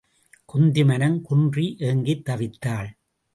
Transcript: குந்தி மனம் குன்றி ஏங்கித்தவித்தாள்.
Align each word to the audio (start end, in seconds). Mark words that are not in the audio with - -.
குந்தி 0.45 0.83
மனம் 0.83 1.21
குன்றி 1.21 1.65
ஏங்கித்தவித்தாள். 1.79 2.89